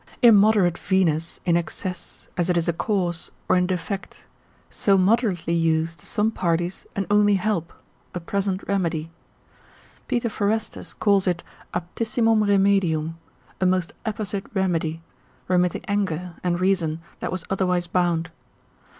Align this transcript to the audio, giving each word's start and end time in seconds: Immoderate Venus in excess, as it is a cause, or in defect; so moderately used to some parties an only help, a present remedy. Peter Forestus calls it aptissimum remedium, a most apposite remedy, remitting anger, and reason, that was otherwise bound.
Immoderate 0.23 0.79
Venus 0.79 1.39
in 1.45 1.55
excess, 1.55 2.27
as 2.35 2.49
it 2.49 2.57
is 2.57 2.67
a 2.67 2.73
cause, 2.73 3.29
or 3.47 3.55
in 3.55 3.67
defect; 3.67 4.21
so 4.71 4.97
moderately 4.97 5.53
used 5.53 5.99
to 5.99 6.07
some 6.07 6.31
parties 6.31 6.87
an 6.95 7.05
only 7.11 7.35
help, 7.35 7.71
a 8.15 8.19
present 8.19 8.63
remedy. 8.67 9.11
Peter 10.07 10.27
Forestus 10.27 10.95
calls 10.95 11.27
it 11.27 11.43
aptissimum 11.75 12.43
remedium, 12.43 13.19
a 13.59 13.67
most 13.67 13.93
apposite 14.03 14.47
remedy, 14.55 15.03
remitting 15.47 15.85
anger, 15.85 16.33
and 16.43 16.59
reason, 16.59 16.99
that 17.19 17.31
was 17.31 17.45
otherwise 17.51 17.85
bound. 17.85 18.31